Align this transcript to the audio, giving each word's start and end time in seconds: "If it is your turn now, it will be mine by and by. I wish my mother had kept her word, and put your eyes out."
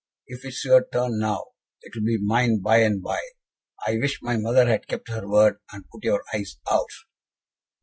"If 0.25 0.43
it 0.45 0.47
is 0.47 0.65
your 0.65 0.87
turn 0.91 1.19
now, 1.19 1.49
it 1.83 1.93
will 1.93 2.01
be 2.03 2.17
mine 2.19 2.59
by 2.63 2.77
and 2.77 3.03
by. 3.03 3.21
I 3.85 3.99
wish 3.99 4.19
my 4.23 4.35
mother 4.35 4.65
had 4.65 4.87
kept 4.87 5.09
her 5.09 5.29
word, 5.29 5.59
and 5.71 5.87
put 5.93 6.03
your 6.03 6.23
eyes 6.33 6.57
out." 6.71 6.89